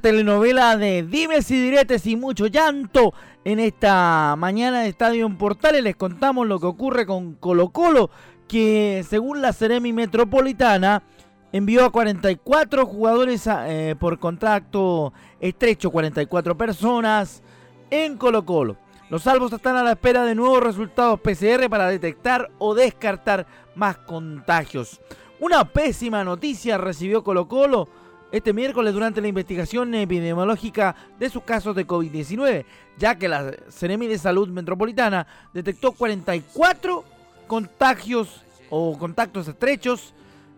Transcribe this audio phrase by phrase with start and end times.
[0.00, 3.12] Telenovela de dimes y diretes y mucho llanto.
[3.44, 8.10] En esta mañana de Estadio en Portales les contamos lo que ocurre con Colo Colo,
[8.46, 11.02] que según la Ceremi Metropolitana
[11.50, 17.42] envió a 44 jugadores eh, por contrato estrecho, 44 personas
[17.90, 18.76] en Colo Colo.
[19.10, 23.98] Los salvos están a la espera de nuevos resultados PCR para detectar o descartar más
[23.98, 25.00] contagios.
[25.40, 27.88] Una pésima noticia recibió Colo Colo
[28.32, 32.64] este miércoles durante la investigación epidemiológica de sus casos de COVID-19,
[32.96, 37.04] ya que la Ceremi de Salud Metropolitana detectó 44
[37.46, 40.14] contagios o contactos estrechos,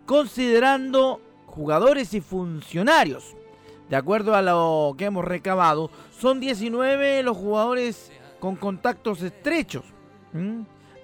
[0.07, 3.35] considerando jugadores y funcionarios.
[3.91, 9.85] De acuerdo a lo que hemos recabado, son 19 los jugadores con contactos estrechos,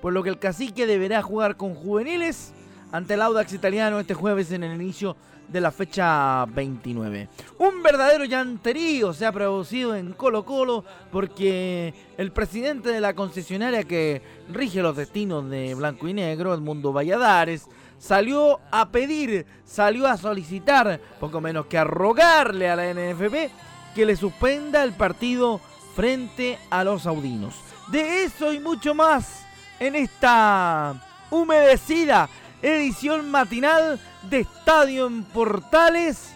[0.01, 2.53] por lo que el cacique deberá jugar con juveniles
[2.93, 5.17] ante el Audax italiano este jueves en el inicio
[5.51, 7.29] de la fecha 29.
[7.59, 13.85] Un verdadero llanterío se ha producido en Colo Colo porque el presidente de la concesionaria
[13.85, 17.67] que rige los destinos de Blanco y Negro, Edmundo Valladares,
[17.99, 23.51] salió a pedir, salió a solicitar, poco menos que a rogarle a la NFP
[23.95, 25.61] que le suspenda el partido
[25.95, 27.57] frente a los saudinos.
[27.89, 29.45] De eso y mucho más
[29.81, 32.29] en esta humedecida
[32.63, 36.33] edición matinal de Estadio en Portales,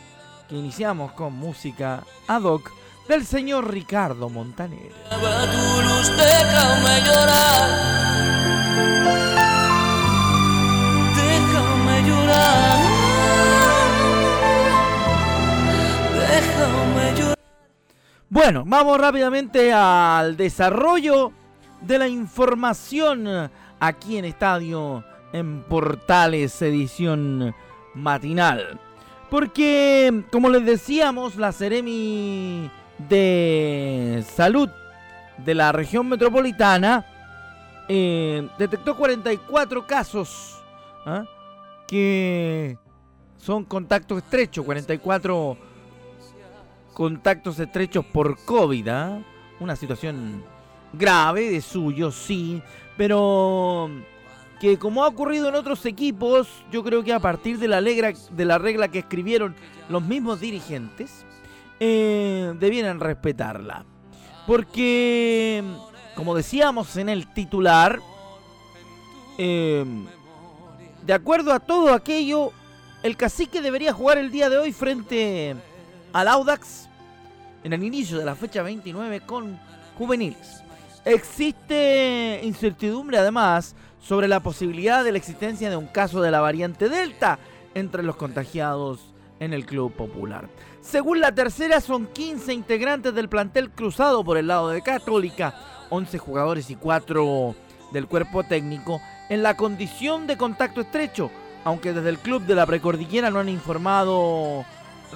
[0.48, 2.70] que iniciamos con música ad hoc
[3.08, 4.92] del señor Ricardo Montaner.
[5.10, 7.70] Déjame llorar.
[11.14, 12.78] Déjame llorar.
[16.28, 17.38] Déjame llorar.
[18.30, 21.32] Bueno, vamos rápidamente al desarrollo
[21.82, 27.54] de la información aquí en Estadio en Portales edición
[27.94, 28.80] matinal.
[29.30, 32.70] Porque, como les decíamos, la Ceremi
[33.08, 34.68] de Salud
[35.38, 37.04] de la región metropolitana
[37.88, 40.62] eh, detectó 44 casos
[41.04, 41.24] ¿ah?
[41.86, 42.78] que
[43.36, 45.56] son contactos estrechos, 44
[46.94, 48.88] contactos estrechos por COVID.
[48.88, 49.18] ¿ah?
[49.60, 50.42] Una situación
[50.92, 52.62] grave de suyo, sí,
[52.96, 53.90] pero
[54.64, 58.44] que como ha ocurrido en otros equipos, yo creo que a partir de la, de
[58.46, 59.54] la regla que escribieron
[59.90, 61.26] los mismos dirigentes,
[61.80, 63.84] eh, debieran respetarla.
[64.46, 65.62] Porque,
[66.14, 68.00] como decíamos en el titular,
[69.36, 69.84] eh,
[71.02, 72.50] de acuerdo a todo aquello,
[73.02, 75.56] el cacique debería jugar el día de hoy frente
[76.14, 76.88] al Audax
[77.64, 79.60] en el inicio de la fecha 29 con
[79.98, 80.62] juveniles.
[81.04, 83.76] Existe incertidumbre además
[84.06, 87.38] sobre la posibilidad de la existencia de un caso de la variante Delta
[87.74, 89.00] entre los contagiados
[89.40, 90.48] en el Club Popular.
[90.80, 95.54] Según la tercera, son 15 integrantes del plantel cruzado por el lado de Católica,
[95.90, 97.54] 11 jugadores y 4
[97.92, 99.00] del cuerpo técnico,
[99.30, 101.30] en la condición de contacto estrecho,
[101.64, 104.64] aunque desde el club de la precordillera no han informado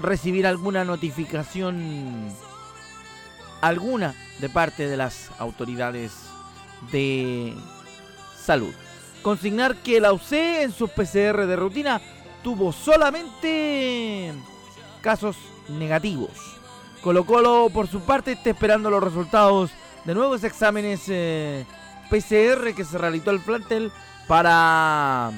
[0.00, 2.28] recibir alguna notificación
[3.60, 6.12] alguna de parte de las autoridades
[6.92, 7.54] de
[8.48, 8.72] Salud.
[9.22, 12.00] Consignar que la UC en sus PCR de rutina
[12.42, 14.32] tuvo solamente
[15.00, 15.36] casos
[15.68, 16.30] negativos.
[17.02, 19.70] Colo Colo por su parte está esperando los resultados
[20.04, 21.64] de nuevos exámenes eh,
[22.10, 23.92] PCR que se realizó el plantel
[24.26, 25.30] para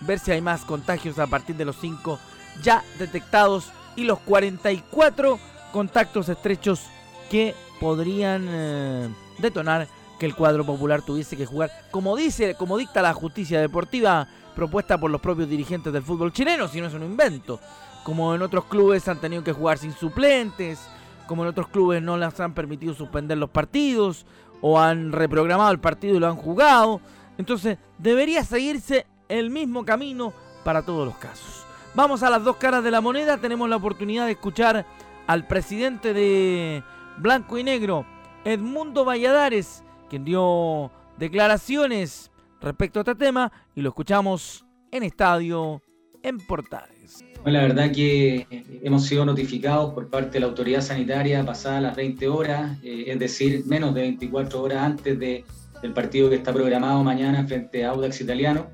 [0.00, 2.18] ver si hay más contagios a partir de los 5
[2.62, 5.38] ya detectados y los 44
[5.72, 6.82] contactos estrechos
[7.30, 9.88] que podrían eh, detonar
[10.24, 14.98] que el cuadro popular tuviese que jugar, como dice, como dicta la justicia deportiva, propuesta
[14.98, 17.60] por los propios dirigentes del fútbol chileno, si no es un invento.
[18.04, 20.80] Como en otros clubes han tenido que jugar sin suplentes,
[21.26, 24.24] como en otros clubes no les han permitido suspender los partidos,
[24.62, 27.02] o han reprogramado el partido y lo han jugado.
[27.36, 30.32] Entonces debería seguirse el mismo camino
[30.64, 31.66] para todos los casos.
[31.94, 33.36] Vamos a las dos caras de la moneda.
[33.36, 34.86] Tenemos la oportunidad de escuchar
[35.26, 36.82] al presidente de
[37.18, 38.06] Blanco y Negro,
[38.44, 42.30] Edmundo Valladares, quien dio declaraciones
[42.60, 45.82] respecto a este tema y lo escuchamos en Estadio
[46.22, 47.24] en Portales.
[47.44, 48.46] La verdad que
[48.82, 53.18] hemos sido notificados por parte de la autoridad sanitaria pasadas las 20 horas, eh, es
[53.18, 55.44] decir, menos de 24 horas antes de,
[55.82, 58.68] del partido que está programado mañana frente a Audax Italiano.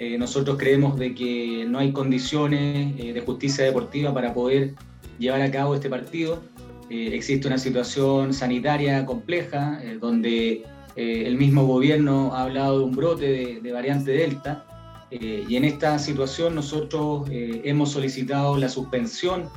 [0.00, 4.74] Eh, nosotros creemos de que no hay condiciones eh, de justicia deportiva para poder
[5.20, 6.42] llevar a cabo este partido.
[6.90, 10.64] Existe una situación sanitaria compleja donde
[10.96, 14.66] el mismo gobierno ha hablado de un brote de, variante Delta
[15.10, 19.48] eh, y en esta situación nosotros eh, hemos solicitado la suspensión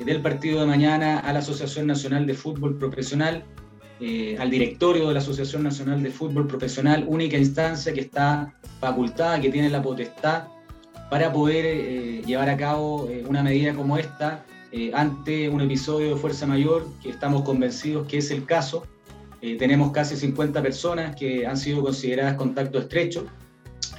[0.00, 3.44] del partido de mañana a la Asociación Nacional de Fútbol Profesional,
[4.00, 9.40] eh, al directorio de la Asociación Nacional de Fútbol Profesional, única instancia que está facultada,
[9.40, 10.48] que tiene la potestad
[11.08, 14.44] para poder llevar a cabo una medida como esta
[14.94, 18.84] ante un episodio de fuerza mayor, que estamos convencidos que es el caso.
[19.58, 23.26] tenemos casi 50 personas que han sido consideradas contacto estrecho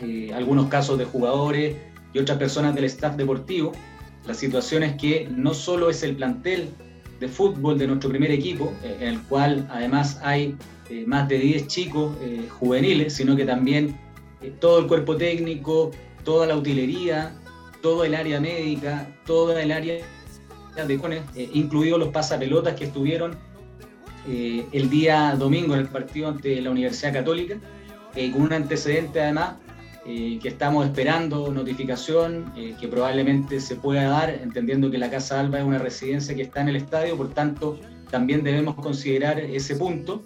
[0.02, 1.76] eh, algunos casos de jugadores
[2.14, 3.72] y otras personas del staff deportivo.
[4.26, 6.70] La situación es que no solo es el plantel
[7.20, 10.56] de fútbol de nuestro primer equipo, eh, en el cual además hay
[10.90, 12.16] eh, más de 10 chicos
[12.60, 13.98] juveniles, sino que también
[14.60, 15.92] todo el cuerpo técnico,
[16.24, 17.34] toda la utilería,
[17.82, 20.06] todo el área médica, toda el área
[20.86, 23.36] de incluidos los pasapelotas que estuvieron
[24.28, 27.56] el día domingo en el partido ante la Universidad Católica,
[28.14, 29.56] con un antecedente además
[30.10, 35.38] eh, que estamos esperando notificación eh, que probablemente se pueda dar, entendiendo que la Casa
[35.38, 37.78] Alba es una residencia que está en el estadio, por tanto
[38.10, 40.24] también debemos considerar ese punto.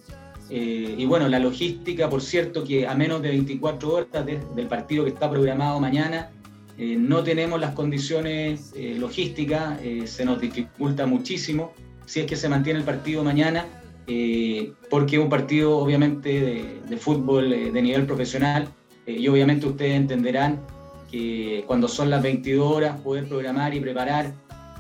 [0.52, 5.04] Eh, y bueno, la logística, por cierto, que a menos de 24 horas del partido
[5.04, 6.30] que está programado mañana,
[6.78, 11.74] no tenemos las condiciones logísticas, se nos dificulta muchísimo
[12.06, 13.66] si es que se mantiene el partido mañana,
[14.90, 18.68] porque es un partido obviamente de fútbol de nivel profesional
[19.06, 20.60] eh, y obviamente ustedes entenderán
[21.10, 24.32] que cuando son las 22 horas poder programar y preparar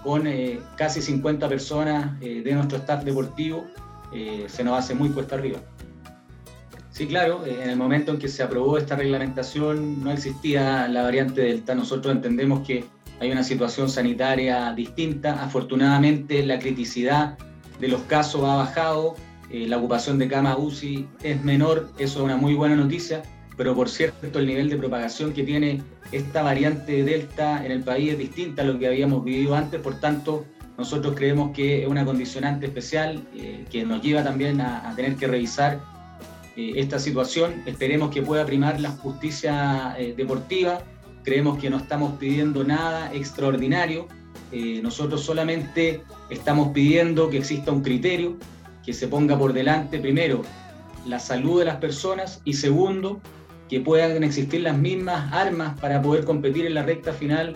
[0.03, 3.65] con eh, casi 50 personas eh, de nuestro staff deportivo
[4.47, 5.59] se nos hace muy cuesta arriba.
[7.01, 11.41] Sí, claro, en el momento en que se aprobó esta reglamentación no existía la variante
[11.41, 11.73] Delta.
[11.73, 12.85] Nosotros entendemos que
[13.19, 15.43] hay una situación sanitaria distinta.
[15.43, 17.39] Afortunadamente la criticidad
[17.79, 19.15] de los casos ha bajado,
[19.49, 23.23] la ocupación de cama UCI es menor, eso es una muy buena noticia
[23.57, 25.81] pero por cierto el nivel de propagación que tiene
[26.11, 29.99] esta variante Delta en el país es distinta a lo que habíamos vivido antes, por
[29.99, 30.45] tanto
[30.77, 35.27] nosotros creemos que es una condicionante especial eh, que nos lleva también a, tener que
[35.27, 35.79] revisar
[36.55, 37.63] eh, esta situación.
[37.65, 40.81] Esperemos que pueda primar la justicia eh, deportiva,
[41.23, 44.07] creemos que no estamos pidiendo nada extraordinario,
[44.83, 48.35] nosotros solamente estamos pidiendo que exista un criterio,
[48.83, 50.41] que se ponga por delante primero
[51.05, 53.21] la salud de las personas y segundo,
[53.69, 57.55] que puedan existir las mismas armas para poder competir en la recta final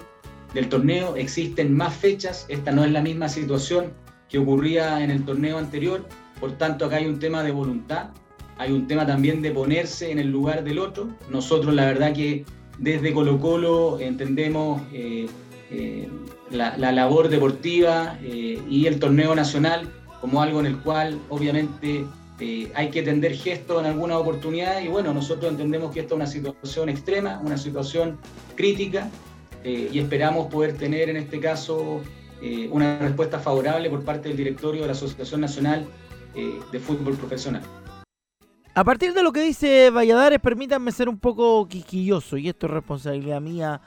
[0.53, 1.15] del torneo.
[1.15, 3.91] Existen más fechas, esta no es la misma situación
[4.29, 6.07] que ocurría en el torneo anterior,
[6.39, 8.11] por tanto acá hay un tema de voluntad,
[8.57, 11.09] hay un tema también de ponerse en el lugar del otro.
[11.29, 12.45] Nosotros la verdad que
[12.77, 15.27] desde Colo Colo entendemos eh,
[15.71, 16.07] eh,
[16.51, 19.89] la, labor deportiva eh, y el torneo nacional
[20.21, 22.05] como algo en el cual obviamente
[22.73, 26.27] hay que tender gestos en alguna oportunidad y bueno, nosotros entendemos que esta es una
[26.27, 28.17] situación extrema, una situación
[28.55, 29.09] crítica
[29.63, 32.01] y esperamos poder tener en este caso
[32.71, 35.85] una respuesta favorable por parte del directorio de la Asociación Nacional
[36.71, 37.61] de Fútbol Profesional.
[38.77, 42.73] A partir de lo que dice Valladares, permítanme ser un poco quisquilloso y esto es
[42.73, 43.79] responsabilidad mía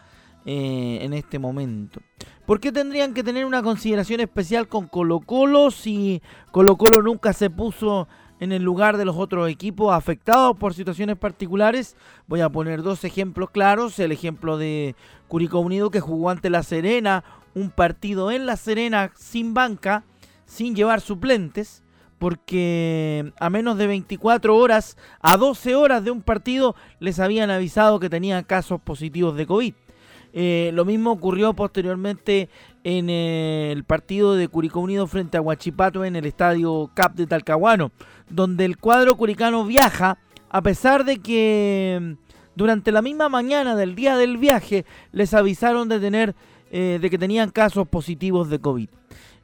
[0.46, 2.00] en este momento.
[2.46, 7.34] ¿Por qué tendrían que tener una consideración especial con Colo Colo si Colo Colo nunca
[7.34, 8.08] se puso
[8.40, 11.94] en el lugar de los otros equipos afectados por situaciones particulares.
[12.26, 13.98] Voy a poner dos ejemplos claros.
[13.98, 19.10] El ejemplo de Curicó Unido que jugó ante La Serena, un partido en La Serena
[19.16, 20.04] sin banca,
[20.46, 21.82] sin llevar suplentes,
[22.18, 28.00] porque a menos de 24 horas, a 12 horas de un partido, les habían avisado
[28.00, 29.74] que tenían casos positivos de COVID.
[30.32, 32.48] Eh, lo mismo ocurrió posteriormente
[32.84, 37.92] en el partido de Curicó Unido frente a Huachipato en el estadio CAP de Talcahuano,
[38.28, 40.18] donde el cuadro curicano viaja
[40.50, 42.16] a pesar de que
[42.54, 46.34] durante la misma mañana del día del viaje les avisaron de tener
[46.70, 48.88] eh, de que tenían casos positivos de COVID.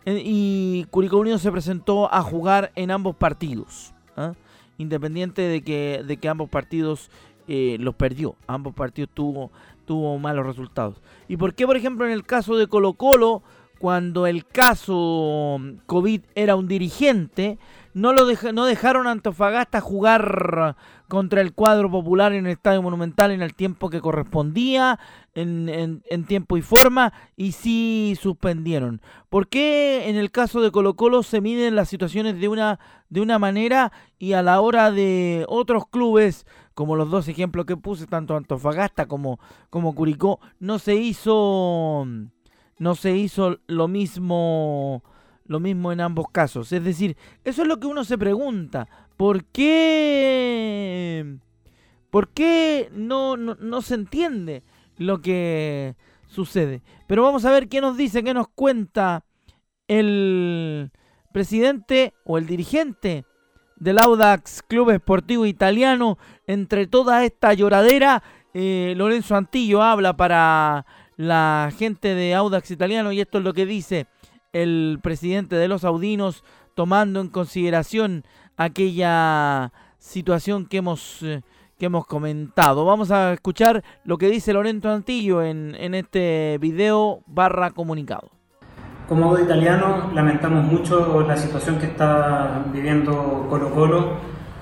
[0.06, 3.94] Y Curicó Unido se presentó a jugar en ambos partidos.
[4.16, 4.34] ¿ah?
[4.76, 7.10] Independiente de que, de que ambos partidos
[7.48, 8.36] eh, los perdió.
[8.46, 9.50] Ambos partidos tuvo,
[9.86, 11.00] tuvo malos resultados.
[11.28, 13.42] ¿Y por qué, por ejemplo, en el caso de Colo Colo,
[13.78, 17.58] cuando el caso COVID era un dirigente,
[17.94, 20.76] no, lo no dejaron a Antofagasta jugar
[21.08, 24.98] contra el cuadro popular en el Estadio Monumental en el tiempo que correspondía,
[25.34, 29.00] en, tiempo y forma, y sí suspendieron.
[29.30, 33.20] ¿Por qué en el caso de Colo Colo se miden las situaciones de una, de
[33.20, 38.08] una manera y a la hora de otros clubes, como los dos ejemplos que puse,
[38.08, 39.38] tanto Antofagasta como,
[39.70, 42.06] como Curicó, no se hizo,
[42.78, 45.04] no se hizo lo mismo
[45.46, 46.72] lo mismo en ambos casos.
[46.72, 48.88] Es decir, eso es lo que uno se pregunta.
[49.16, 51.36] ¿Por qué?
[52.10, 54.62] ¿Por qué no, no, se entiende
[54.98, 55.96] lo que
[56.26, 56.82] sucede?
[57.06, 59.24] Pero vamos a ver qué nos dice, qué nos cuenta
[59.88, 60.90] el
[61.32, 63.24] presidente o el dirigente
[63.76, 66.18] del Audax Club Esportivo Italiano.
[66.46, 68.22] Entre toda esta lloradera,
[68.54, 70.86] eh, Lorenzo Antillo habla para
[71.16, 74.06] la gente de Audax Italiano y esto es lo que dice
[74.54, 76.42] el presidente de los Audinos
[76.74, 78.24] tomando en consideración
[78.56, 81.42] aquella situación que hemos, eh,
[81.78, 82.86] que hemos comentado.
[82.86, 88.30] Vamos a escuchar lo que dice Lorenzo Antillo en, en este video barra comunicado.
[89.08, 94.12] Como audio italiano lamentamos mucho la situación que está viviendo Colo Colo,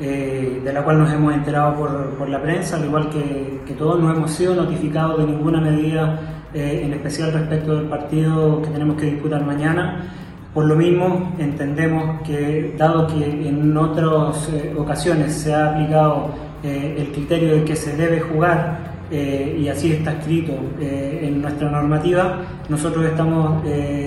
[0.00, 3.74] eh, de la cual nos hemos enterado por, por la prensa, al igual que, que,
[3.74, 8.70] todos no hemos sido notificados de ninguna medida, eh, en especial respecto del partido que
[8.70, 10.12] tenemos que disputar mañana.
[10.54, 16.28] Por lo mismo, entendemos que, dado que en otras eh, ocasiones se ha aplicado
[16.62, 21.70] eh, el criterio de que se debe jugar eh, y así está escrito en nuestra
[21.70, 23.62] normativa, nosotros estamos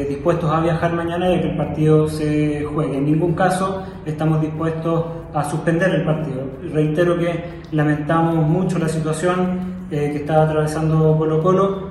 [0.10, 2.98] dispuestos a viajar mañana y que el partido se juegue.
[2.98, 6.44] En ningún caso estamos dispuestos a suspender el partido.
[6.74, 11.90] Reitero que lamentamos mucho la situación que está atravesando Colo Colo,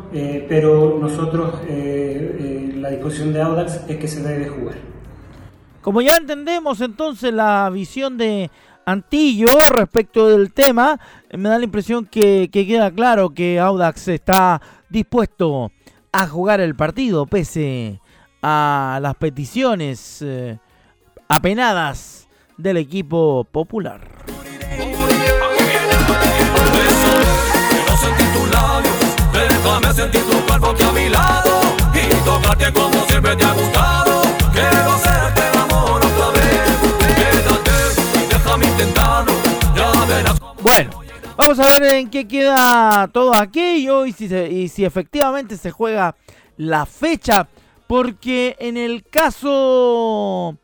[0.48, 4.76] pero nosotros la disposición de Audax es que se debe jugar.
[5.80, 8.50] Como ya entendemos entonces la visión de
[8.86, 11.00] Antillo respecto del tema,
[11.32, 15.72] me da la impresión que, queda claro que Audax está dispuesto
[16.12, 18.00] a jugar el partido pese
[18.42, 20.58] a las peticiones eh,
[21.28, 24.13] apenadas del equipo popular.
[40.62, 40.90] Bueno,
[41.36, 46.16] vamos a ver en qué queda todo aquello y si, y si efectivamente se juega
[46.56, 47.48] la fecha.
[47.86, 50.58] Porque en el caso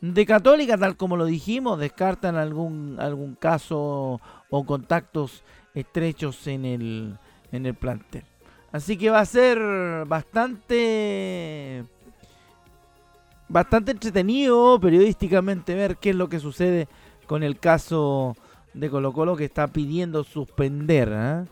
[0.00, 4.20] de Católica, tal como lo dijimos, descartan algún, algún caso
[4.50, 5.42] o contactos
[5.74, 7.18] estrechos en el,
[7.52, 8.24] en el plantel.
[8.72, 9.58] Así que va a ser
[10.06, 11.84] bastante
[13.48, 16.88] bastante entretenido periodísticamente ver qué es lo que sucede
[17.26, 18.36] con el caso
[18.74, 21.10] de Colo Colo que está pidiendo suspender.
[21.12, 21.44] ¿eh?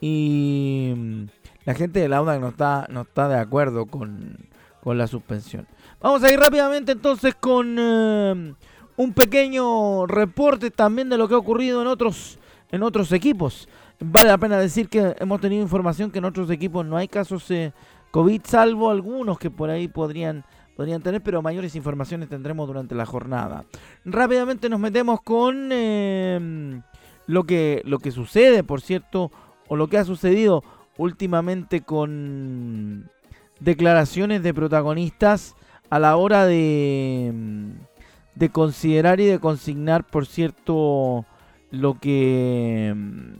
[0.00, 1.24] Y mm,
[1.64, 4.36] la gente de la UNAC no está, no está de acuerdo con,
[4.82, 5.66] con la suspensión.
[6.00, 8.54] Vamos a ir rápidamente entonces con eh,
[8.96, 12.38] un pequeño reporte también de lo que ha ocurrido en otros,
[12.70, 13.68] en otros equipos.
[14.04, 17.46] Vale la pena decir que hemos tenido información que en otros equipos no hay casos
[17.46, 17.72] de
[18.10, 20.44] COVID, salvo algunos que por ahí podrían,
[20.76, 23.64] podrían tener, pero mayores informaciones tendremos durante la jornada.
[24.04, 26.82] Rápidamente nos metemos con em,
[27.26, 29.30] lo, que, lo que sucede, por cierto,
[29.68, 30.64] o lo que ha sucedido
[30.98, 33.08] últimamente con
[33.60, 35.54] declaraciones de protagonistas
[35.90, 37.74] a la hora de, em,
[38.34, 41.24] de considerar y de consignar, por cierto,
[41.70, 43.36] lo que em,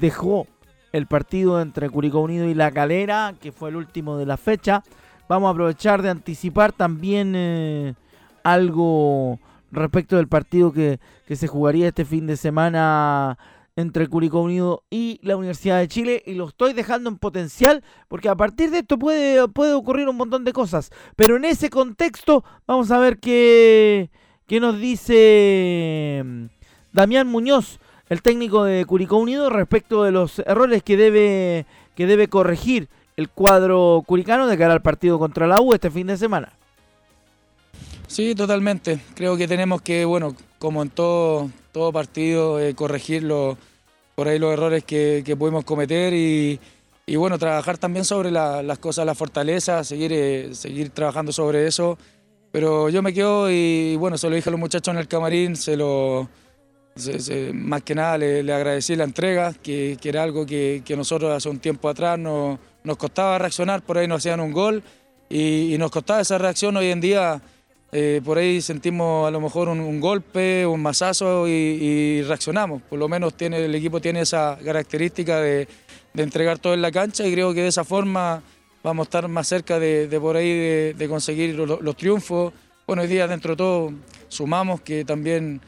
[0.00, 0.46] dejó
[0.92, 4.82] el partido entre Curicó Unido y La Calera, que fue el último de la fecha.
[5.28, 7.94] Vamos a aprovechar de anticipar también eh,
[8.42, 9.38] algo
[9.70, 13.38] respecto del partido que, se jugaría este fin de semana
[13.76, 18.28] entre Curicó Unido y la Universidad de Chile y lo estoy dejando en potencial porque
[18.28, 20.90] a partir de esto puede, puede ocurrir un montón de cosas.
[21.14, 24.10] Pero en ese contexto vamos a ver qué,
[24.48, 26.44] qué nos dice mm,
[26.92, 27.78] Damián Muñoz
[28.10, 31.64] el técnico de Curicó Unido respecto de los errores que debe,
[31.94, 36.08] que debe corregir el cuadro curicano de cara al partido contra la U este fin
[36.08, 36.52] de semana.
[38.08, 39.00] Sí, totalmente.
[39.14, 43.26] Creo que tenemos que, bueno, como en todo, todo partido, eh, corregir
[44.16, 46.58] por ahí los errores que, que pudimos cometer y,
[47.14, 51.96] bueno, trabajar también sobre las cosas, las fortalezas, seguir, eh, seguir trabajando sobre eso.
[52.50, 55.54] Pero yo me quedo y bueno, se lo dije a los muchachos en el camarín,
[55.54, 56.28] se lo,
[57.54, 61.58] más que nada le, agradecí la entrega, que, era algo que, que, nosotros hace un
[61.58, 64.82] tiempo atrás no, nos costaba reaccionar, por ahí nos hacían un gol
[65.28, 67.40] y, nos costaba esa reacción hoy en día
[67.92, 72.82] eh, por ahí sentimos a lo mejor un, golpe, un masazo y, reaccionamos.
[72.82, 75.66] Por lo menos tiene, el equipo tiene esa característica de,
[76.14, 78.42] entregar todo en la cancha y creo que de esa forma
[78.82, 82.52] vamos a estar más cerca de, por ahí de, conseguir los, triunfos.
[82.86, 83.92] Bueno, hoy día dentro de todo
[84.28, 85.60] sumamos que también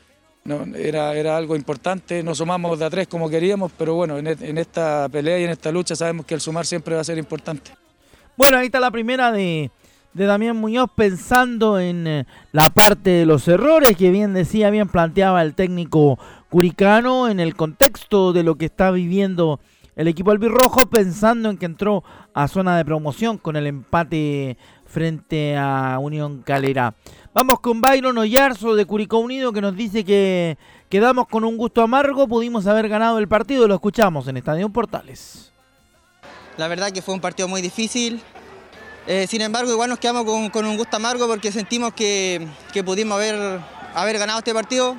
[0.77, 4.59] era, era algo importante, no sumamos de a tres como queríamos, pero bueno, en, en
[4.59, 7.71] esta pelea y en esta lucha sabemos que el sumar siempre va a ser importante.
[8.37, 9.71] Bueno, ahí está la primera de
[10.15, 14.89] de Damián Muñoz pensando en eh, la parte de los errores que bien decía, bien
[14.89, 16.19] planteaba el técnico
[16.51, 19.61] curicano en el contexto de lo que está viviendo
[19.97, 22.03] el equipo albirrojo, pensando en que entró
[22.35, 24.57] a zona de promoción con el empate
[24.93, 26.95] frente a Unión Calera.
[27.33, 30.59] Vamos con Byron Oyarzo de Curicó Unido que nos dice que
[30.91, 35.51] quedamos con un gusto amargo, pudimos haber ganado el partido, lo escuchamos en Estadio Portales.
[36.59, 38.23] La verdad que fue un partido muy difícil,
[39.07, 42.47] eh, sin embargo, igual nos quedamos con, un gusto amargo porque sentimos que,
[42.85, 44.95] pudimos haber, ganado este partido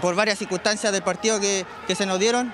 [0.00, 2.52] por varias circunstancias del partido que, se nos dieron.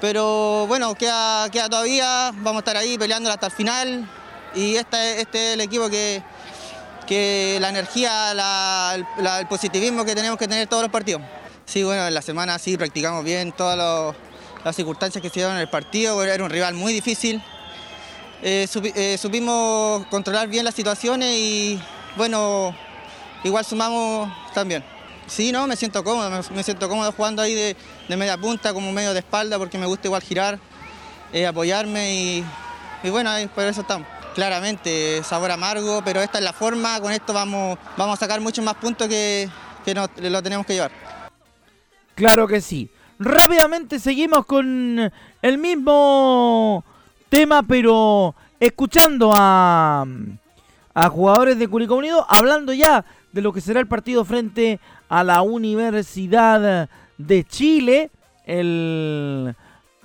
[0.00, 4.08] Pero bueno, queda, queda, todavía, vamos a estar ahí peleando hasta el final
[4.54, 6.22] y este, es el equipo que,
[7.06, 11.22] que la energía, el positivismo que tenemos que tener todos los partidos.
[11.66, 14.14] Sí, bueno, en la semana sí practicamos bien todas
[14.64, 17.42] las circunstancias que se dieron en el partido, era un rival muy difícil.
[18.42, 21.80] Eh, eh, supimos controlar bien las situaciones y
[22.16, 22.74] bueno,
[23.44, 24.82] igual sumamos también.
[25.26, 27.76] Sí, no, me siento cómodo, me, siento cómodo jugando ahí de,
[28.16, 30.58] media punta como medio de espalda porque me gusta igual girar,
[31.32, 32.14] eh, apoyarme
[33.04, 34.08] y, bueno, por eso estamos.
[34.34, 38.64] Claramente, sabor amargo, pero esta es la forma, con esto vamos, vamos a sacar muchos
[38.64, 39.48] más puntos que,
[39.84, 40.92] que lo tenemos que llevar.
[42.14, 42.90] Claro que sí.
[43.18, 46.84] Rápidamente seguimos con el mismo
[47.28, 50.06] tema, pero escuchando a,
[50.94, 55.24] a jugadores de Curicó Unido, hablando ya de lo que será el partido frente a
[55.24, 58.10] la Universidad de Chile
[58.46, 59.54] el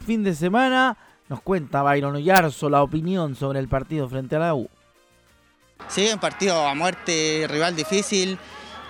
[0.05, 0.97] fin de semana.
[1.29, 4.69] Nos cuenta Byron Oyarzo la opinión sobre el partido frente a la U.
[5.87, 8.37] Sí, un partido a muerte, rival difícil,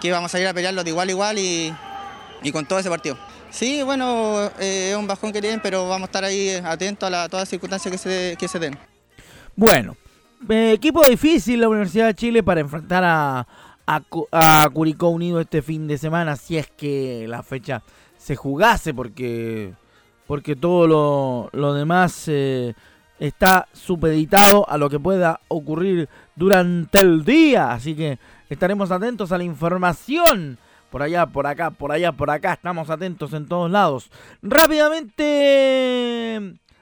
[0.01, 1.73] que vamos a ir a pelearlo de igual a igual y,
[2.43, 3.17] y con todo ese partido.
[3.49, 7.29] Sí, bueno, eh, es un bajón que tienen, pero vamos a estar ahí atentos a
[7.29, 8.77] todas las circunstancias que se, que se den.
[9.55, 9.95] Bueno,
[10.49, 13.47] eh, equipo difícil la Universidad de Chile para enfrentar a,
[13.85, 17.81] a, Curicó Unido este fin de semana, si es que la fecha
[18.17, 19.73] se jugase, porque,
[20.27, 22.73] porque todo lo, lo demás eh,
[23.19, 27.71] está supeditado a lo que pueda ocurrir durante el día.
[27.71, 30.57] Así que estaremos atentos a la información
[30.89, 32.53] por allá, por acá, por allá, por acá.
[32.53, 34.09] Estamos atentos en todos lados.
[34.41, 35.21] Rápidamente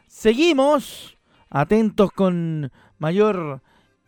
[0.07, 1.17] seguimos
[1.49, 3.61] atentos con mayor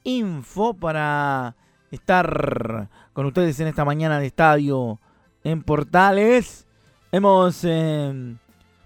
[0.04, 1.56] info para
[1.92, 5.00] estar con ustedes en esta mañana de estadio
[5.44, 6.68] en Portales.
[7.12, 8.36] Hemos eh,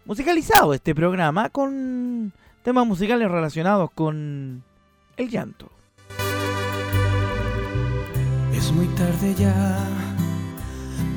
[0.10, 4.63] musicalizado este programa con temas musicales relacionados con
[5.15, 5.69] el llanto.
[8.52, 9.78] Es muy tarde ya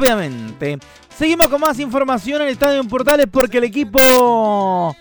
[0.00, 0.78] Rápidamente.
[1.14, 4.96] Seguimos con más información en el Estadio en Portales porque el equipo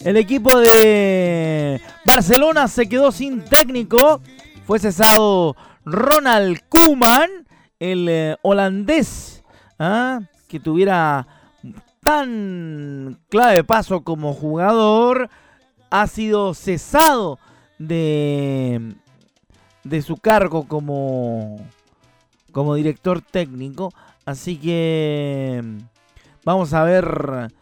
[0.00, 4.22] el equipo de Barcelona se quedó sin técnico.
[4.66, 7.30] Fue cesado Ronald Koeman,
[7.78, 9.42] el eh, holandés,
[9.78, 10.20] ¿ah?
[10.48, 11.26] que tuviera
[12.02, 15.28] tan clave paso como jugador,
[15.90, 17.38] ha sido cesado
[17.78, 18.94] de,
[19.84, 21.58] de su cargo como,
[22.52, 23.92] como director técnico.
[24.24, 25.62] Así que
[26.44, 27.52] vamos a ver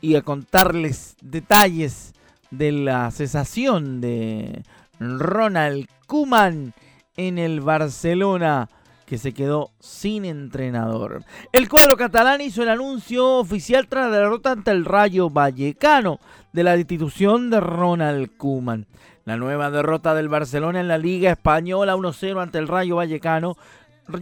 [0.00, 2.12] y a contarles detalles
[2.50, 4.62] de la cesación de
[4.98, 6.74] Ronald Kuman
[7.16, 8.68] en el Barcelona
[9.10, 11.24] que se quedó sin entrenador.
[11.52, 16.20] El cuadro catalán hizo el anuncio oficial tras la derrota ante el Rayo Vallecano
[16.52, 18.86] de la institución de Ronald Koeman.
[19.24, 23.56] La nueva derrota del Barcelona en la Liga Española 1-0 ante el Rayo Vallecano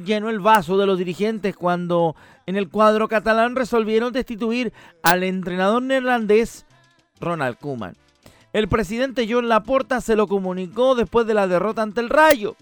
[0.04, 4.72] llenó el vaso de los dirigentes cuando en el cuadro catalán resolvieron destituir
[5.02, 6.66] al entrenador neerlandés
[7.20, 7.96] Ronald Koeman.
[8.52, 12.56] El presidente John Laporta se lo comunicó después de la derrota ante el Rayo.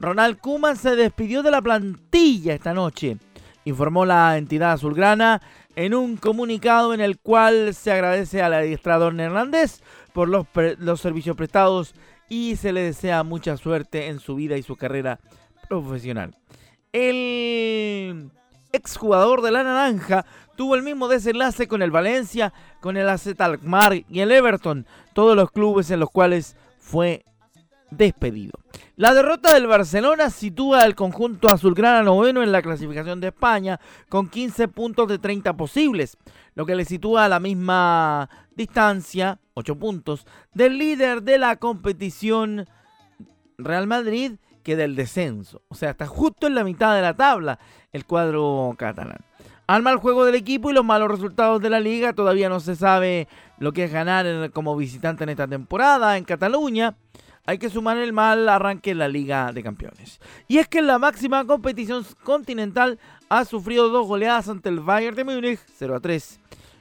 [0.00, 3.18] Ronald Koeman se despidió de la plantilla esta noche,
[3.64, 5.42] informó la entidad azulgrana
[5.74, 10.46] en un comunicado en el cual se agradece al adiestrador neerlandés por los,
[10.78, 11.94] los servicios prestados
[12.28, 15.20] y se le desea mucha suerte en su vida y su carrera
[15.68, 16.34] profesional.
[16.96, 18.30] El
[18.72, 20.24] exjugador de la Naranja
[20.56, 25.36] tuvo el mismo desenlace con el Valencia, con el AZ Alkmaar y el Everton, todos
[25.36, 27.26] los clubes en los cuales fue
[27.90, 28.58] despedido.
[28.96, 33.78] La derrota del Barcelona sitúa al conjunto azulgrana noveno en la clasificación de España
[34.08, 36.16] con 15 puntos de 30 posibles,
[36.54, 42.66] lo que le sitúa a la misma distancia, 8 puntos, del líder de la competición
[43.58, 45.62] Real Madrid que del descenso.
[45.68, 47.60] O sea, está justo en la mitad de la tabla
[47.92, 49.20] el cuadro catalán.
[49.68, 52.74] Al mal juego del equipo y los malos resultados de la liga, todavía no se
[52.74, 53.28] sabe
[53.60, 56.96] lo que es ganar como visitante en esta temporada en Cataluña
[57.48, 60.20] hay que sumar el mal arranque en la Liga de Campeones.
[60.48, 62.98] Y es que en la máxima competición continental
[63.28, 66.40] ha sufrido dos goleadas ante el Bayern de Múnich 0 a 3.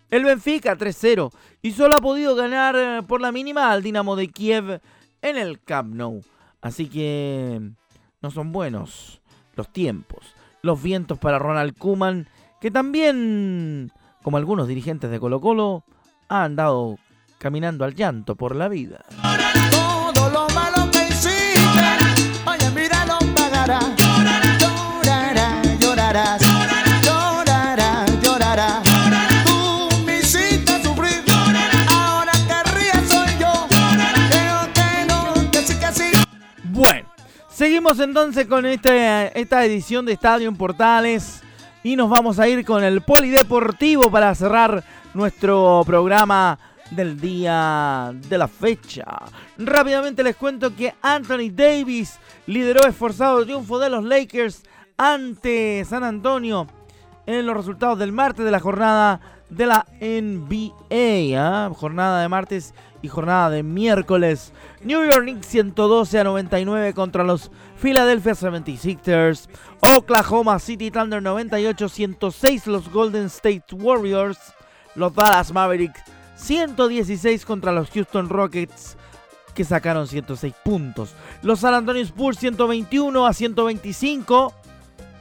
[0.09, 4.27] El Benfica 3-0 y solo ha podido ganar eh, por la mínima al Dinamo de
[4.27, 4.81] Kiev
[5.21, 6.23] en el Camp Nou.
[6.65, 7.61] Así que
[8.23, 9.21] no son buenos
[9.55, 10.25] los tiempos,
[10.63, 12.27] los vientos para Ronald Kuman,
[12.59, 13.91] que también,
[14.23, 15.83] como algunos dirigentes de Colo Colo,
[16.27, 16.97] ha andado
[17.37, 19.05] caminando al llanto por la vida.
[37.65, 41.41] Seguimos entonces con este, esta edición de Estadio en Portales
[41.83, 44.83] y nos vamos a ir con el Polideportivo para cerrar
[45.15, 46.59] nuestro programa
[46.91, 49.05] del día de la fecha.
[49.57, 54.61] Rápidamente les cuento que Anthony Davis lideró esforzado triunfo de los Lakers
[54.95, 56.67] ante San Antonio
[57.25, 61.33] en los resultados del martes de la jornada de la NBA.
[61.35, 61.71] ¿ah?
[61.73, 62.75] Jornada de martes
[63.07, 64.53] jornada de miércoles.
[64.81, 69.47] New York Knicks 112 a 99 contra los Philadelphia 76ers.
[69.81, 74.39] Oklahoma City Thunder 98 106 los Golden State Warriors.
[74.95, 76.01] Los Dallas Mavericks
[76.35, 78.97] 116 contra los Houston Rockets
[79.53, 81.13] que sacaron 106 puntos.
[81.41, 84.53] Los San Antonio Spurs 121 a 125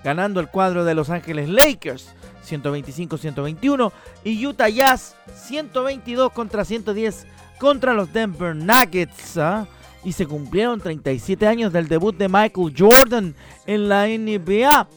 [0.02, 2.14] ganando el cuadro de Los Ángeles Lakers
[2.46, 3.90] 125-121
[4.22, 7.26] y Utah Jazz 122 contra 110
[7.58, 9.36] contra los Denver Nuggets.
[9.38, 9.66] ¿ah?
[10.04, 13.34] Y se cumplieron 37 años del debut de Michael Jordan
[13.66, 14.88] en la NBA.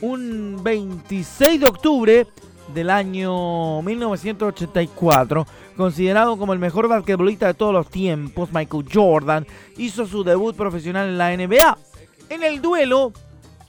[0.00, 2.26] Un 26 de octubre
[2.74, 10.06] del año 1984, considerado como el mejor basquetbolista de todos los tiempos, Michael Jordan hizo
[10.06, 11.78] su debut profesional en la NBA.
[12.28, 13.12] En el duelo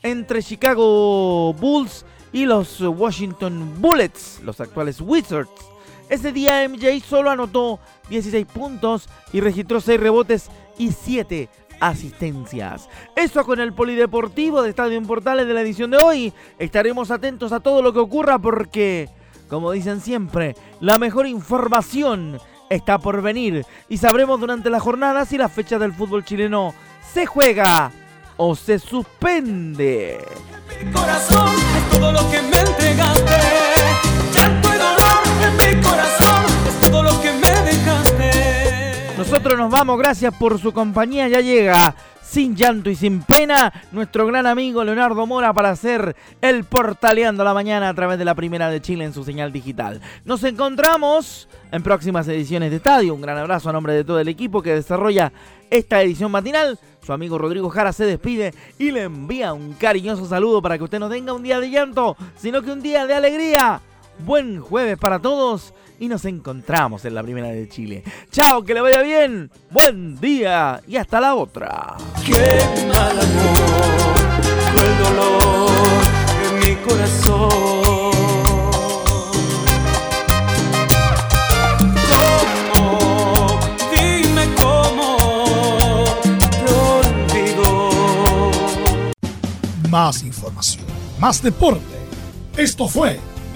[0.04, 5.50] entre Chicago Bulls y los Washington Bullets, los actuales Wizards.
[6.10, 12.89] Ese día MJ solo anotó 16 puntos y registró 6 rebotes y 7 asistencias.
[13.15, 16.34] Eso con el Polideportivo de Estadio en Portales de la edición de hoy.
[16.60, 19.10] Estaremos atentos a todo lo que ocurra porque,
[19.50, 22.39] como dicen siempre, la mejor información
[22.70, 26.74] está por venir y sabremos durante la jornada si la fecha del fútbol chileno
[27.13, 27.91] se juega
[28.38, 30.24] o se suspende.
[30.84, 32.47] Mi corazón es todo lo que
[39.56, 41.30] Nos vamos, gracias por su compañía.
[41.30, 46.66] Ya llega sin llanto y sin pena, nuestro gran amigo Leonardo Mora para hacer el
[46.66, 50.02] Portaleando la Mañana a través de la Primera de Chile en su señal digital.
[50.26, 53.16] Nos encontramos en próximas ediciones de Estadio.
[53.16, 55.32] Un gran abrazo a nombre de todo el equipo que desarrolla
[55.70, 56.78] esta edición matinal.
[57.02, 61.00] Su amigo Rodrigo Jara se despide y le envía un cariñoso saludo para que usted
[61.00, 63.82] no tenga un día de llanto, sino que un día de alegría.
[64.26, 68.04] Buen jueves para todos y nos encontramos en la primera de Chile.
[68.32, 71.98] Chao, que le vaya bien, buen día y hasta la otra.
[72.26, 74.16] Qué mal amor,
[74.84, 75.70] el dolor
[76.44, 77.68] en mi corazón.
[89.90, 90.86] más información,
[91.20, 91.82] más deporte.
[92.56, 93.20] Esto fue